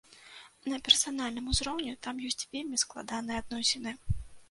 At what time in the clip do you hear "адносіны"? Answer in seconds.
3.47-3.99